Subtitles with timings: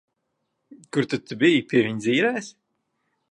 [0.91, 1.63] Kur tad tu biji?
[1.73, 2.53] Pie viņa dzīrēs?